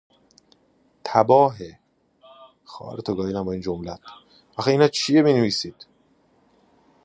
[1.03, 1.75] تباهه